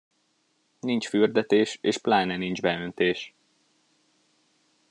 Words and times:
Nincs 0.79 1.07
fürdetés, 1.09 1.77
és 1.81 1.97
pláne 1.97 2.37
nincs 2.37 2.61
beöntés. 2.61 3.33